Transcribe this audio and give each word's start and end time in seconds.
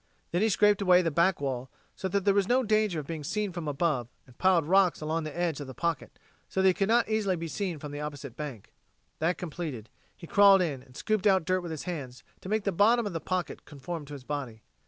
Then 0.31 0.41
he 0.41 0.49
scraped 0.49 0.81
away 0.81 1.03
the 1.03 1.11
back 1.11 1.39
wall, 1.39 1.69
so 1.95 2.07
that 2.07 2.25
there 2.25 2.33
was 2.33 2.47
no 2.47 2.63
danger 2.63 2.99
of 2.99 3.05
being 3.05 3.23
seen 3.23 3.51
from 3.51 3.67
above, 3.67 4.07
and 4.25 4.35
piled 4.35 4.65
rocks 4.65 4.99
along 4.99 5.25
the 5.25 5.37
edge 5.37 5.59
of 5.61 5.67
the 5.67 5.75
pocket, 5.75 6.17
so 6.49 6.59
that 6.63 6.69
he 6.69 6.73
could 6.73 6.87
not 6.89 7.07
easily 7.07 7.35
be 7.35 7.47
seen 7.47 7.77
from 7.77 7.91
the 7.91 8.01
opposite 8.01 8.35
bank. 8.35 8.73
That 9.19 9.37
completed, 9.37 9.91
he 10.17 10.25
crawled 10.25 10.63
in 10.63 10.81
and 10.81 10.97
scooped 10.97 11.27
out 11.27 11.45
dirt 11.45 11.61
with 11.61 11.69
his 11.69 11.83
hands, 11.83 12.23
to 12.39 12.49
make 12.49 12.63
the 12.63 12.71
bottom 12.71 13.05
of 13.05 13.13
the 13.13 13.19
pocket 13.21 13.63
conform 13.65 14.05
to 14.05 14.13
his 14.13 14.23
body. 14.23 14.63